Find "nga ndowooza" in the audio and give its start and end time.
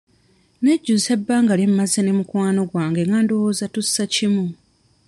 3.07-3.65